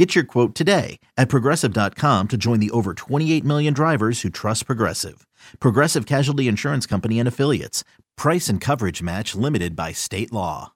[0.00, 4.64] Get your quote today at progressive.com to join the over 28 million drivers who trust
[4.64, 5.26] Progressive.
[5.60, 7.84] Progressive Casualty Insurance Company and Affiliates.
[8.16, 10.72] Price and coverage match limited by state law.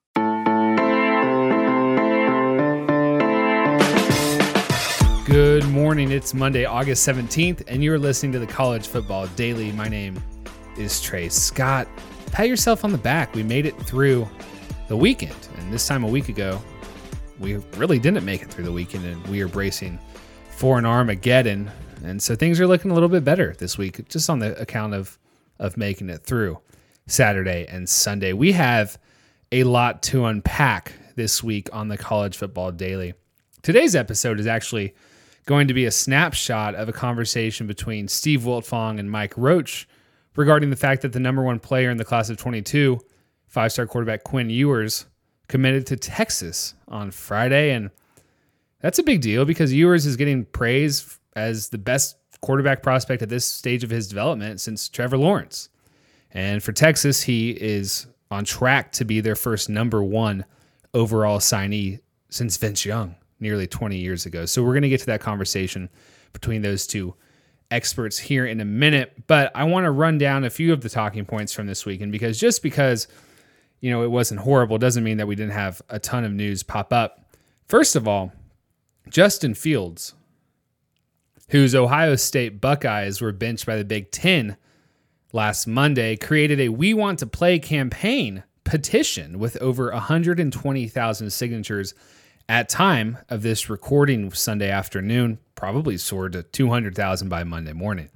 [5.24, 6.10] Good morning.
[6.12, 9.72] It's Monday, August 17th, and you're listening to the College Football Daily.
[9.72, 10.22] My name
[10.76, 11.88] is Trey Scott.
[12.26, 13.34] Pat yourself on the back.
[13.34, 14.28] We made it through
[14.88, 16.60] the weekend, and this time a week ago,
[17.38, 19.98] we really didn't make it through the weekend, and we are bracing
[20.50, 21.70] for an Armageddon.
[22.04, 24.94] And so things are looking a little bit better this week, just on the account
[24.94, 25.18] of
[25.58, 26.58] of making it through
[27.06, 28.32] Saturday and Sunday.
[28.32, 28.98] We have
[29.52, 33.14] a lot to unpack this week on the College Football Daily.
[33.62, 34.94] Today's episode is actually
[35.46, 39.86] going to be a snapshot of a conversation between Steve Wiltfong and Mike Roach
[40.36, 42.98] regarding the fact that the number one player in the class of 22,
[43.46, 45.06] five star quarterback Quinn Ewers,
[45.48, 47.72] committed to Texas on Friday.
[47.72, 47.90] And
[48.80, 53.28] that's a big deal because Ewers is getting praise as the best quarterback prospect at
[53.28, 55.68] this stage of his development since Trevor Lawrence.
[56.30, 60.44] And for Texas, he is on track to be their first number one
[60.92, 64.44] overall signee since Vince Young nearly 20 years ago.
[64.46, 65.88] So we're going to get to that conversation
[66.32, 67.14] between those two
[67.70, 69.26] experts here in a minute.
[69.26, 72.12] But I want to run down a few of the talking points from this weekend
[72.12, 73.08] because just because
[73.84, 76.62] you know, it wasn't horrible doesn't mean that we didn't have a ton of news
[76.62, 77.28] pop up.
[77.66, 78.32] First of all,
[79.10, 80.14] Justin Fields,
[81.50, 84.56] whose Ohio State Buckeyes were benched by the Big Ten
[85.34, 91.92] last Monday, created a We Want to Play campaign petition with over 120,000 signatures
[92.48, 98.08] at time of this recording Sunday afternoon, probably soared to 200,000 by Monday morning.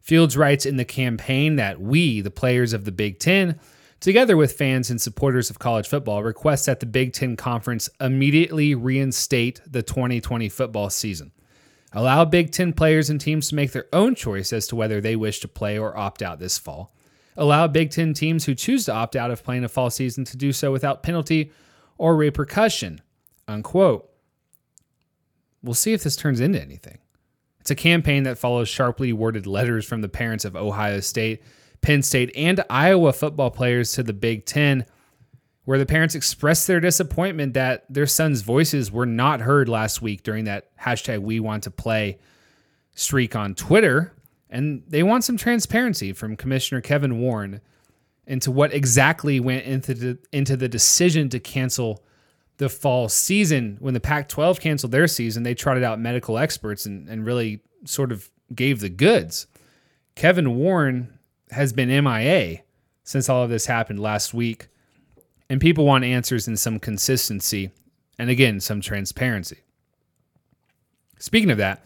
[0.00, 3.58] Fields writes in the campaign that we, the players of the Big Ten,
[4.02, 8.74] together with fans and supporters of college football, requests that the Big Ten Conference immediately
[8.74, 11.30] reinstate the 2020 football season.
[11.92, 15.14] Allow Big Ten players and teams to make their own choice as to whether they
[15.14, 16.92] wish to play or opt out this fall.
[17.36, 20.36] Allow Big Ten teams who choose to opt out of playing a fall season to
[20.36, 21.52] do so without penalty
[21.96, 23.00] or repercussion.
[23.46, 24.10] Unquote.
[25.62, 26.98] We'll see if this turns into anything.
[27.60, 31.44] It's a campaign that follows sharply worded letters from the parents of Ohio State
[31.82, 34.86] Penn State, and Iowa football players to the Big Ten,
[35.64, 40.22] where the parents expressed their disappointment that their sons' voices were not heard last week
[40.22, 42.18] during that hashtag We Want to Play
[42.94, 44.12] streak on Twitter.
[44.48, 47.60] And they want some transparency from Commissioner Kevin Warren
[48.26, 52.04] into what exactly went into the, into the decision to cancel
[52.58, 53.76] the fall season.
[53.80, 57.60] When the Pac 12 canceled their season, they trotted out medical experts and, and really
[57.84, 59.46] sort of gave the goods.
[60.14, 61.18] Kevin Warren
[61.52, 62.62] has been MIA
[63.04, 64.68] since all of this happened last week.
[65.48, 67.70] And people want answers and some consistency
[68.18, 69.58] and again, some transparency.
[71.18, 71.84] Speaking of that,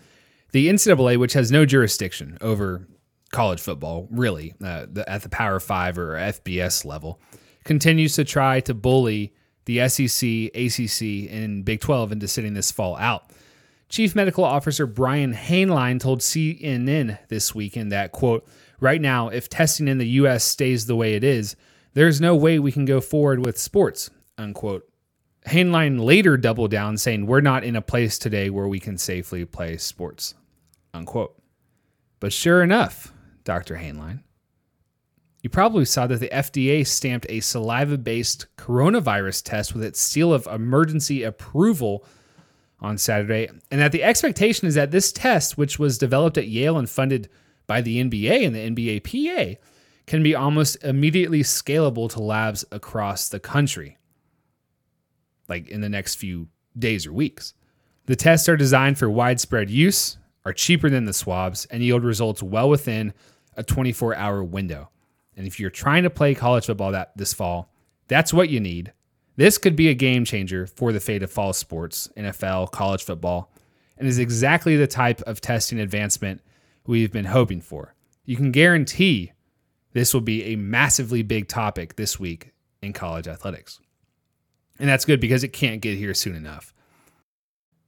[0.52, 2.86] the NCAA, which has no jurisdiction over
[3.32, 7.20] college football, really, uh, the, at the Power Five or FBS level,
[7.64, 9.34] continues to try to bully
[9.66, 13.30] the SEC, ACC, and Big 12 into sitting this fall out.
[13.88, 18.48] Chief Medical Officer Brian Hainline told CNN this weekend that, quote,
[18.80, 20.44] right now, if testing in the U.S.
[20.44, 21.56] stays the way it is,
[21.94, 24.88] there's no way we can go forward with sports, unquote.
[25.46, 29.44] Hainline later doubled down, saying, We're not in a place today where we can safely
[29.44, 30.34] play sports,
[30.92, 31.40] unquote.
[32.18, 33.12] But sure enough,
[33.44, 33.76] Dr.
[33.76, 34.22] Hainline,
[35.42, 40.34] you probably saw that the FDA stamped a saliva based coronavirus test with its seal
[40.34, 42.04] of emergency approval
[42.80, 46.76] on Saturday, and that the expectation is that this test, which was developed at Yale
[46.76, 47.28] and funded
[47.66, 49.60] by the NBA and the NBA PA
[50.06, 53.98] can be almost immediately scalable to labs across the country,
[55.48, 56.48] like in the next few
[56.78, 57.54] days or weeks.
[58.06, 62.42] The tests are designed for widespread use, are cheaper than the swabs, and yield results
[62.42, 63.12] well within
[63.56, 64.90] a 24 hour window.
[65.36, 67.72] And if you're trying to play college football that this fall,
[68.08, 68.92] that's what you need.
[69.34, 73.52] This could be a game changer for the fate of fall sports, NFL, college football,
[73.98, 76.40] and is exactly the type of testing advancement
[76.86, 77.94] we've been hoping for.
[78.24, 79.32] You can guarantee
[79.92, 82.52] this will be a massively big topic this week
[82.82, 83.80] in college athletics.
[84.78, 86.74] And that's good because it can't get here soon enough.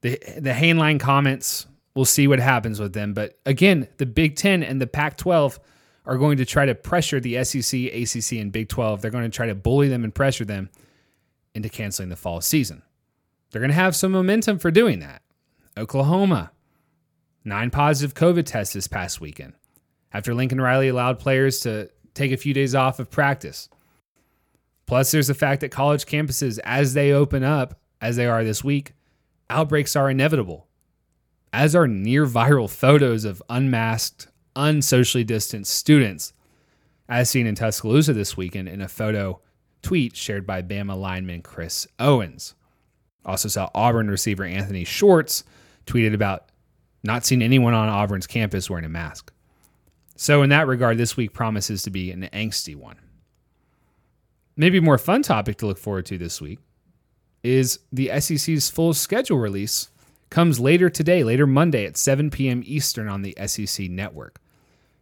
[0.01, 3.13] The the Hainline comments, we'll see what happens with them.
[3.13, 5.59] But again, the Big Ten and the Pac 12
[6.07, 9.03] are going to try to pressure the SEC, ACC, and Big 12.
[9.03, 10.71] They're going to try to bully them and pressure them
[11.55, 12.83] into canceling the fall season.
[13.51, 15.23] They're going to have some momentum for doing that.
[15.77, 16.53] Oklahoma,
[17.49, 19.55] nine positive COVID tests this past weekend
[20.13, 23.69] after Lincoln Riley allowed players to take a few days off of practice.
[24.87, 28.65] Plus, there's the fact that college campuses, as they open up, as they are this
[28.65, 28.95] week,
[29.51, 30.67] outbreaks are inevitable,
[31.53, 36.33] as are near viral photos of unmasked, unsocially distanced students,
[37.09, 39.41] as seen in Tuscaloosa this weekend in a photo
[39.83, 42.55] tweet shared by Bama lineman Chris Owens.
[43.25, 45.45] Also saw Auburn receiver Anthony Schwartz
[45.87, 46.48] tweeted about
[47.09, 49.33] not seeing anyone on Auburn's campus wearing a mask.
[50.15, 52.97] So, in that regard, this week promises to be an angsty one.
[54.57, 56.59] Maybe a more fun topic to look forward to this week
[57.43, 59.91] is the SEC's full schedule release
[60.31, 62.63] comes later today, later Monday at 7 p.m.
[62.67, 64.41] Eastern on the SEC network.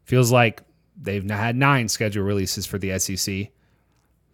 [0.04, 0.62] Feels like
[1.00, 3.48] they've had nine schedule releases for the SEC,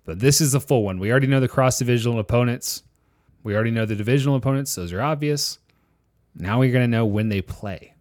[0.04, 0.98] but this is the full one.
[0.98, 2.82] We already know the cross divisional opponents.
[3.42, 4.74] We already know the divisional opponents.
[4.74, 5.58] Those are obvious.
[6.34, 7.94] Now we're going to know when they play.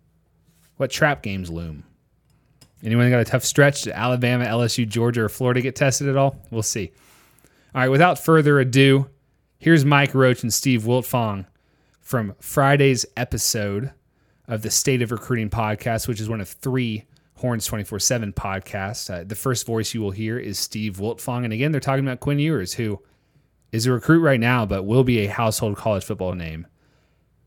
[0.77, 1.83] What trap games loom?
[2.83, 3.83] Anyone got a tough stretch?
[3.83, 6.35] Did Alabama, LSU, Georgia, or Florida get tested at all?
[6.49, 6.91] We'll see.
[7.75, 9.07] All right, without further ado,
[9.59, 11.45] here's Mike Roach and Steve Wiltfong
[11.99, 13.91] from Friday's episode
[14.47, 17.05] of the State of Recruiting podcast, which is one of three
[17.35, 19.13] Horns 24 7 podcasts.
[19.13, 21.43] Uh, the first voice you will hear is Steve Wiltfong.
[21.43, 23.01] And again, they're talking about Quinn Ewers, who
[23.71, 26.67] is a recruit right now, but will be a household college football name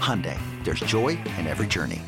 [0.00, 2.02] Hyundai, there's joy in every journey.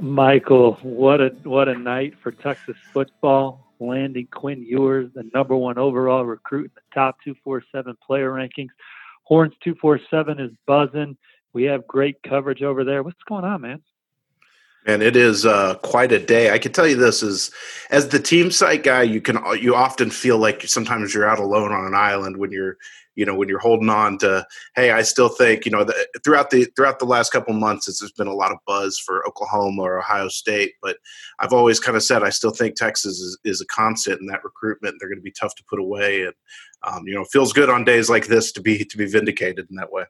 [0.00, 3.66] Michael, what a what a night for Texas football.
[3.78, 8.70] Landing Quinn Ewers, the number one overall recruit in the top 247 player rankings.
[9.24, 11.16] Horns 247 is buzzing.
[11.52, 13.02] We have great coverage over there.
[13.02, 13.82] What's going on, man?
[14.86, 16.52] And it is uh, quite a day.
[16.52, 17.50] I can tell you this: is
[17.90, 21.72] as the team site guy, you can you often feel like sometimes you're out alone
[21.72, 22.76] on an island when you're
[23.16, 24.46] you know when you're holding on to
[24.76, 28.12] hey i still think you know the, throughout the throughout the last couple months there's
[28.12, 30.98] been a lot of buzz for oklahoma or ohio state but
[31.40, 34.44] i've always kind of said i still think texas is, is a constant in that
[34.44, 36.34] recruitment they're going to be tough to put away and
[36.86, 39.76] um, you know feels good on days like this to be to be vindicated in
[39.76, 40.04] that way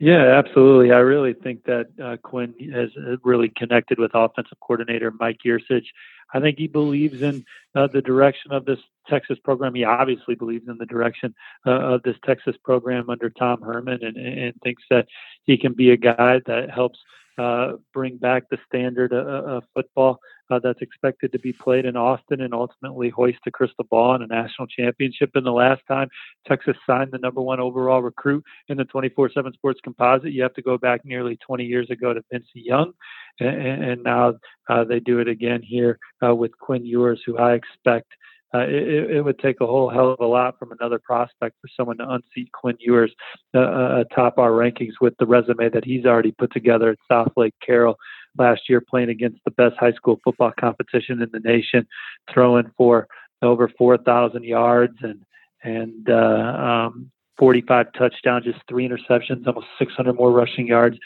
[0.00, 0.92] yeah, absolutely.
[0.92, 5.86] I really think that uh, Quinn has uh, really connected with offensive coordinator Mike Yurcich.
[6.32, 7.44] I think he believes in
[7.74, 8.78] uh, the direction of this
[9.08, 9.74] Texas program.
[9.74, 11.34] He obviously believes in the direction
[11.66, 15.06] uh, of this Texas program under Tom Herman and, and thinks that
[15.44, 16.98] he can be a guy that helps
[17.38, 20.18] uh, bring back the standard of, of football
[20.50, 24.22] uh, that's expected to be played in Austin and ultimately hoist a crystal ball in
[24.22, 25.30] a national championship.
[25.34, 26.08] And the last time
[26.46, 30.54] Texas signed the number one overall recruit in the 24 7 sports composite, you have
[30.54, 32.92] to go back nearly 20 years ago to Vince Young.
[33.40, 34.34] And, and now
[34.68, 38.12] uh, they do it again here uh, with Quinn Ewers, who I expect
[38.54, 41.68] uh, it, it, would take a whole hell of a lot from another prospect for
[41.76, 43.12] someone to unseat Quinn Ewers
[43.54, 47.52] uh, uh, atop our rankings with the resume that he's already put together at Southlake
[47.64, 47.96] Carroll
[48.38, 51.86] last year, playing against the best high school football competition in the nation,
[52.32, 53.06] throwing for
[53.42, 55.22] over 4,000 yards and
[55.64, 60.96] and uh, um, 45 touchdowns, just three interceptions, almost 600 more rushing yards,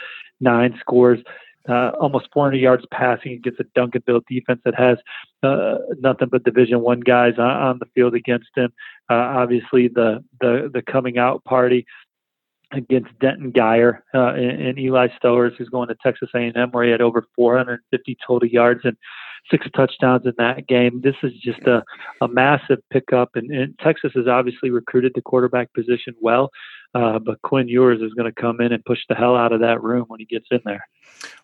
[0.40, 1.20] nine scores
[1.68, 4.98] uh, almost 400 yards passing against a Duncanville defense that has
[5.42, 8.72] uh, nothing but Division One guys on, on, the field against him.
[9.10, 11.86] Uh, obviously, the the the coming out party
[12.72, 16.90] against Denton Guyer uh, and, and, Eli Stowers, who's going to Texas A&M, where he
[16.90, 18.96] had over 450 total yards and
[19.50, 21.00] six touchdowns in that game.
[21.02, 21.82] This is just a,
[22.20, 26.50] a massive pickup, and, and Texas has obviously recruited the quarterback position well,
[26.94, 29.60] uh, but Quinn Ewers is going to come in and push the hell out of
[29.60, 30.86] that room when he gets in there.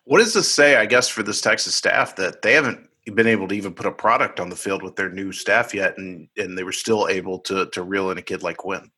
[0.05, 3.47] What does this say, I guess, for this Texas staff that they haven't been able
[3.47, 6.57] to even put a product on the field with their new staff yet, and and
[6.57, 8.91] they were still able to to reel in a kid like Quinn?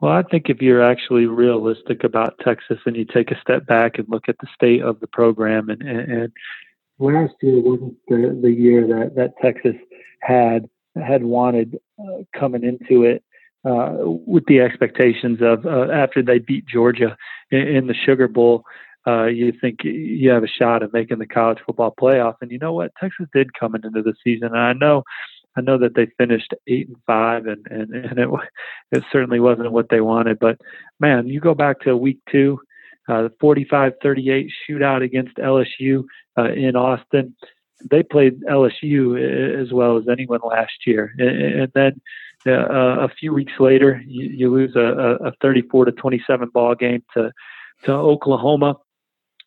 [0.00, 3.98] Well, I think if you're actually realistic about Texas and you take a step back
[3.98, 6.32] and look at the state of the program, and, and, and
[7.00, 9.76] last year wasn't the, the year that, that Texas
[10.20, 13.22] had had wanted uh, coming into it
[13.64, 17.16] uh, with the expectations of uh, after they beat Georgia
[17.50, 18.64] in, in, the Sugar Bowl.
[19.06, 22.34] uh, you think you have a shot at making the college football playoff.
[22.40, 22.92] And you know what?
[23.00, 25.02] Texas did come into the season, and I know.
[25.56, 28.28] I know that they finished eight and five, and and and it
[28.92, 30.38] it certainly wasn't what they wanted.
[30.38, 30.58] But
[30.98, 32.60] man, you go back to week two,
[33.08, 36.04] uh, the 45-38 shootout against LSU
[36.38, 37.34] uh, in Austin.
[37.90, 42.00] They played LSU as well as anyone last year, and, and then
[42.46, 47.02] uh, a few weeks later, you, you lose a, a 34 to 27 ball game
[47.14, 47.30] to
[47.84, 48.76] to Oklahoma.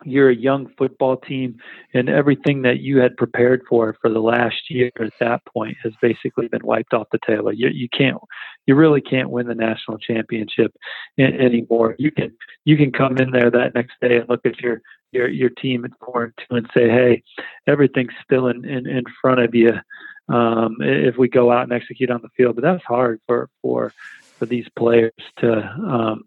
[0.06, 1.58] You're a young football team,
[1.94, 5.94] and everything that you had prepared for for the last year at that point has
[6.02, 7.54] basically been wiped off the table.
[7.54, 8.18] You, you can't,
[8.66, 10.76] you really can't win the national championship
[11.18, 11.96] in, anymore.
[11.98, 12.32] You can,
[12.66, 14.82] you can come in there that next day and look at your
[15.12, 17.24] your your team at four and two and say, hey,
[17.68, 19.74] everything's still in in, in front of you
[20.30, 22.56] um, if we go out and execute on the field.
[22.56, 23.94] But that's hard for for
[24.38, 26.24] for these players to um,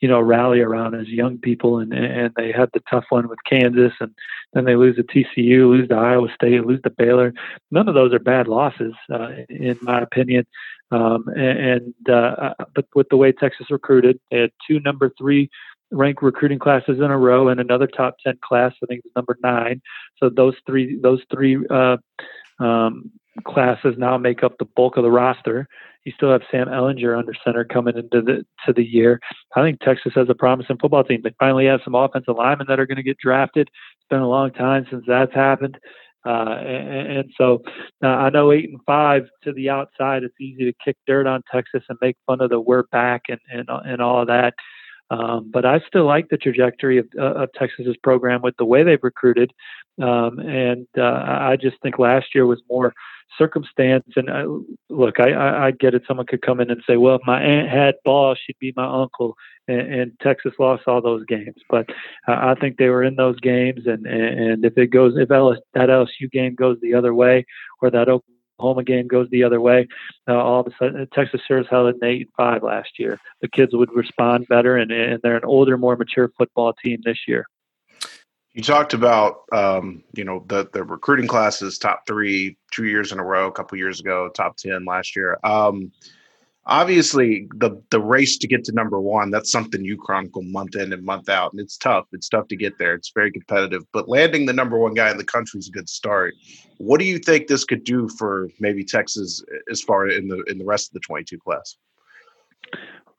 [0.00, 3.38] you know rally around as young people, and and they had the tough one with
[3.48, 4.14] Kansas, and
[4.52, 7.32] then they lose to TCU, lose to Iowa State, lose to Baylor.
[7.70, 10.46] None of those are bad losses, uh, in my opinion.
[10.90, 15.50] Um, and uh, but with the way Texas recruited, they had two number three
[15.90, 19.38] ranked recruiting classes in a row and another top 10 class i think it's number
[19.42, 19.80] nine
[20.18, 21.96] so those three those three uh,
[22.60, 23.10] um,
[23.44, 25.68] classes now make up the bulk of the roster.
[26.04, 29.20] You still have Sam Ehlinger under center coming into the to the year.
[29.56, 31.20] I think Texas has a promising football team.
[31.22, 33.68] They finally have some offensive linemen that are going to get drafted.
[33.68, 35.78] It's been a long time since that's happened.
[36.26, 37.62] Uh, and, and, so
[38.02, 41.82] I know eight and five to the outside, it's easy to kick dirt on Texas
[41.88, 44.54] and make fun of the we're back and, and, and all of that.
[45.10, 48.82] Um, but I still like the trajectory of, uh, of Texas's program with the way
[48.82, 49.52] they've recruited.
[50.02, 52.92] Um, and uh, I just think last year was more
[53.36, 54.04] circumstance.
[54.16, 54.44] And I,
[54.88, 56.02] look, I, I, I get it.
[56.06, 58.86] Someone could come in and say, well, if my aunt had balls, she'd be my
[58.86, 59.36] uncle.
[59.66, 61.56] And, and Texas lost all those games.
[61.68, 61.88] But
[62.26, 63.86] uh, I think they were in those games.
[63.86, 67.44] And, and if it goes, if LS, that LSU game goes the other way
[67.82, 69.86] or that Oklahoma game goes the other way,
[70.28, 72.98] uh, all of a sudden Texas sure as hell had an eight and five last
[72.98, 73.18] year.
[73.40, 77.18] The kids would respond better, and, and they're an older, more mature football team this
[77.26, 77.46] year.
[78.58, 83.20] You talked about um, you know the the recruiting classes top three two years in
[83.20, 85.38] a row, a couple years ago, top ten last year.
[85.44, 85.92] Um,
[86.66, 90.92] obviously, the the race to get to number one that's something you chronicle month in
[90.92, 92.06] and month out, and it's tough.
[92.12, 92.94] It's tough to get there.
[92.94, 95.88] It's very competitive, but landing the number one guy in the country is a good
[95.88, 96.34] start.
[96.78, 100.58] What do you think this could do for maybe Texas as far in the in
[100.58, 101.76] the rest of the twenty two class?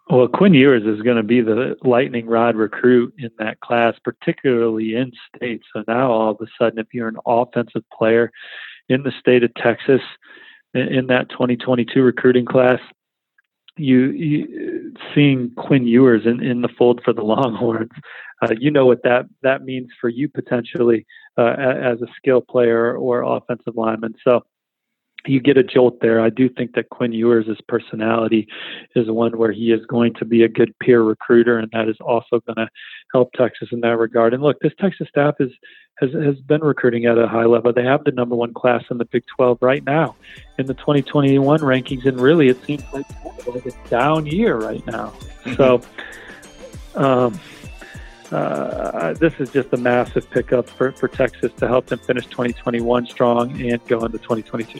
[0.09, 4.95] Well, Quinn Ewers is going to be the lightning rod recruit in that class, particularly
[4.95, 5.61] in state.
[5.71, 8.31] So now all of a sudden, if you're an offensive player
[8.87, 10.01] in the state of Texas
[10.73, 12.79] in that 2022 recruiting class,
[13.77, 17.91] you, you seeing Quinn Ewers in, in the fold for the Longhorns,
[18.41, 21.05] uh, you know what that that means for you potentially
[21.37, 24.15] uh, as a skill player or offensive lineman.
[24.27, 24.43] So
[25.25, 26.21] you get a jolt there.
[26.21, 28.47] I do think that Quinn Ewers' personality
[28.95, 31.97] is one where he is going to be a good peer recruiter, and that is
[31.99, 32.69] also going to
[33.13, 34.33] help Texas in that regard.
[34.33, 35.51] And look, this Texas staff is
[35.99, 37.73] has has been recruiting at a high level.
[37.73, 40.15] They have the number one class in the Big 12 right now
[40.57, 43.05] in the 2021 rankings, and really it seems like,
[43.47, 45.13] like a down year right now.
[45.43, 45.55] Mm-hmm.
[45.55, 45.81] So.
[46.95, 47.39] Um,
[48.31, 53.07] uh, this is just a massive pickup for, for Texas to help them finish 2021
[53.07, 54.79] strong and go into 2022.